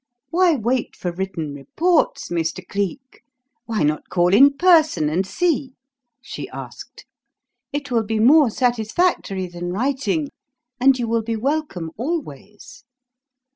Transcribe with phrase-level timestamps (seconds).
[0.31, 2.67] "Why wait for written reports, Mr.
[2.67, 3.21] Cleek?
[3.67, 5.75] Why not call in person and see?"
[6.23, 7.05] she asked.
[7.71, 10.29] "It will be more satisfactory than writing;
[10.79, 12.83] and you will be welcome always."